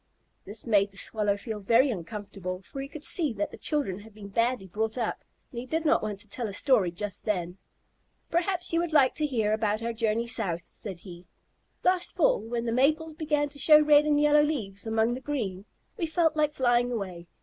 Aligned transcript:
This 0.45 0.65
made 0.65 0.89
the 0.89 0.97
Swallow 0.97 1.37
feel 1.37 1.59
very 1.59 1.91
uncomfortable, 1.91 2.63
for 2.63 2.81
he 2.81 2.87
could 2.87 3.03
see 3.03 3.33
that 3.33 3.51
the 3.51 3.55
children 3.59 3.99
had 3.99 4.15
been 4.15 4.29
badly 4.29 4.65
brought 4.65 4.97
up, 4.97 5.23
and 5.51 5.59
he 5.59 5.67
did 5.67 5.85
not 5.85 6.01
want 6.01 6.19
to 6.21 6.27
tell 6.27 6.47
a 6.47 6.53
story 6.53 6.89
just 6.91 7.23
then. 7.23 7.59
"Perhaps 8.31 8.73
you 8.73 8.79
would 8.79 8.93
like 8.93 9.13
to 9.13 9.27
hear 9.27 9.53
about 9.53 9.83
our 9.83 9.93
journey 9.93 10.25
south," 10.25 10.63
said 10.63 11.01
he. 11.01 11.27
"Last 11.83 12.15
fall, 12.15 12.41
when 12.41 12.65
the 12.65 12.71
maples 12.71 13.13
began 13.13 13.47
to 13.49 13.59
show 13.59 13.79
red 13.79 14.05
and 14.07 14.19
yellow 14.19 14.41
leaves 14.41 14.87
among 14.87 15.13
the 15.13 15.21
green, 15.21 15.65
we 15.97 16.07
felt 16.07 16.35
like 16.35 16.55
flying 16.55 16.91
away. 16.91 17.27